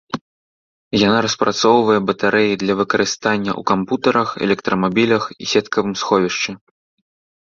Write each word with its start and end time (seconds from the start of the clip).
Яна 1.07 1.17
распрацоўвае 1.25 1.97
батарэі 2.07 2.57
для 2.63 2.73
выкарыстання 2.81 3.51
ў 3.59 3.67
кампутарах 3.73 4.27
электрамабілях 4.49 5.23
і 5.41 5.51
сеткавым 5.53 5.93
сховішчы. 6.03 6.51